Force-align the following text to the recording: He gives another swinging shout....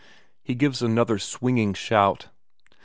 He 0.41 0.55
gives 0.55 0.81
another 0.81 1.19
swinging 1.19 1.75
shout.... 1.75 2.29